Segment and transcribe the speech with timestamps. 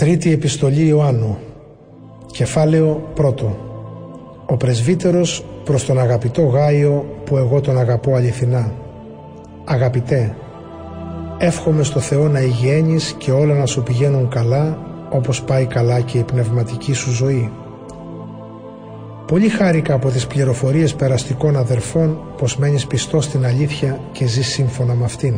[0.00, 1.38] Τρίτη Επιστολή Ιωάννου
[2.26, 3.56] Κεφάλαιο πρώτο
[4.46, 8.72] Ο πρεσβύτερος προς τον αγαπητό Γάιο που εγώ τον αγαπώ αληθινά
[9.64, 10.36] Αγαπητέ
[11.38, 14.78] Εύχομαι στο Θεό να υγιένεις και όλα να σου πηγαίνουν καλά
[15.10, 17.52] όπως πάει καλά και η πνευματική σου ζωή.
[19.26, 24.94] Πολύ χάρηκα από τις πληροφορίες περαστικών αδερφών πως μένεις πιστός στην αλήθεια και ζεις σύμφωνα
[24.94, 25.34] με αυτήν.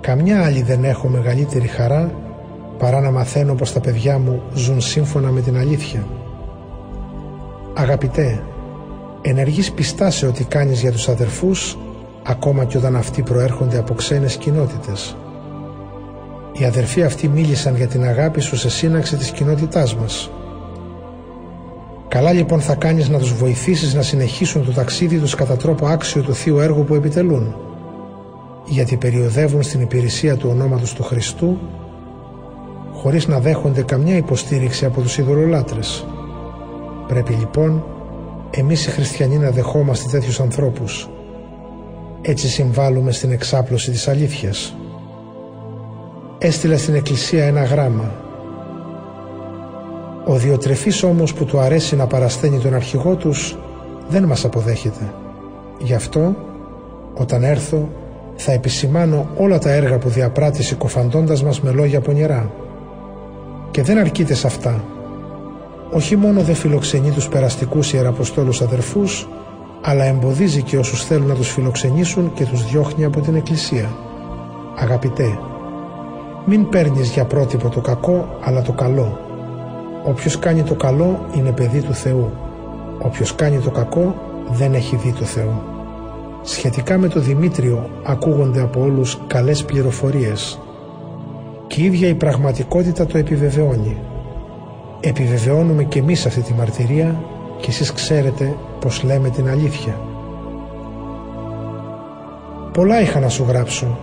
[0.00, 2.23] Καμιά άλλη δεν έχω μεγαλύτερη χαρά
[2.78, 6.06] παρά να μαθαίνω πως τα παιδιά μου ζουν σύμφωνα με την αλήθεια.
[7.74, 8.42] Αγαπητέ,
[9.22, 11.78] ενεργείς πιστά σε ό,τι κάνεις για τους αδερφούς
[12.22, 15.16] ακόμα και όταν αυτοί προέρχονται από ξένες κοινότητες.
[16.52, 20.30] Οι αδερφοί αυτοί μίλησαν για την αγάπη σου σε σύναξη της κοινότητάς μας.
[22.08, 26.22] Καλά λοιπόν θα κάνεις να τους βοηθήσεις να συνεχίσουν το ταξίδι τους κατά τρόπο άξιο
[26.22, 27.54] του Θείου έργου που επιτελούν,
[28.64, 31.58] γιατί περιοδεύουν στην υπηρεσία του ονόματος του Χριστού
[33.04, 36.06] χωρίς να δέχονται καμιά υποστήριξη από τους ειδωλολάτρες.
[37.06, 37.84] Πρέπει λοιπόν
[38.50, 41.08] εμείς οι χριστιανοί να δεχόμαστε τέτοιους ανθρώπους.
[42.22, 44.76] Έτσι συμβάλλουμε στην εξάπλωση της αλήθειας.
[46.38, 48.12] Έστειλα στην εκκλησία ένα γράμμα.
[50.26, 53.56] Ο Διοτρεφής όμως που του αρέσει να παρασθένει τον αρχηγό τους
[54.08, 55.12] δεν μας αποδέχεται.
[55.78, 56.36] Γι' αυτό
[57.14, 57.88] όταν έρθω
[58.36, 62.50] θα επισημάνω όλα τα έργα που διαπράττει συκοφαντώντας μας με λόγια πονηρά.
[63.74, 64.84] Και δεν αρκείται σε αυτά.
[65.90, 69.28] Όχι μόνο δεν φιλοξενεί τους περαστικούς ιεραποστόλους αδερφούς,
[69.82, 73.96] αλλά εμποδίζει και όσους θέλουν να τους φιλοξενήσουν και τους διώχνει από την Εκκλησία.
[74.76, 75.38] Αγαπητέ,
[76.46, 79.18] μην παίρνεις για πρότυπο το κακό, αλλά το καλό.
[80.04, 82.32] Όποιος κάνει το καλό είναι παιδί του Θεού.
[82.98, 84.14] Όποιος κάνει το κακό
[84.50, 85.62] δεν έχει δει το Θεό.
[86.42, 90.58] Σχετικά με το Δημήτριο ακούγονται από όλους καλές πληροφορίες
[91.74, 93.96] και η ίδια η πραγματικότητα το επιβεβαιώνει.
[95.00, 97.24] Επιβεβαιώνουμε και εμείς αυτή τη μαρτυρία
[97.60, 100.00] και εσείς ξέρετε πως λέμε την αλήθεια.
[102.72, 103.98] Πολλά είχα να σου γράψω,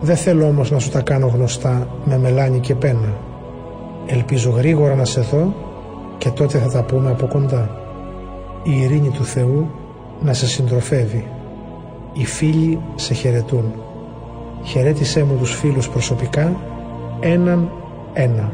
[0.00, 3.18] δεν θέλω όμως να σου τα κάνω γνωστά με μελάνι και πένα.
[4.06, 5.54] Ελπίζω γρήγορα να σε δω
[6.18, 7.70] και τότε θα τα πούμε από κοντά.
[8.62, 9.70] Η ειρήνη του Θεού
[10.20, 11.26] να σε συντροφεύει.
[12.12, 13.72] Οι φίλοι σε χαιρετούν.
[14.62, 16.56] Χαιρέτησέ μου τους φίλους προσωπικά
[17.20, 17.70] έναν
[18.12, 18.52] ένα.